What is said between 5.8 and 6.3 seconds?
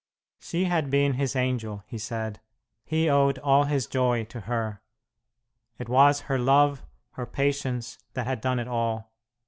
was